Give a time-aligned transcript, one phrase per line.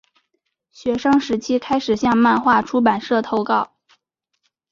[0.71, 3.69] 学生时期开始向漫画出版社投稿。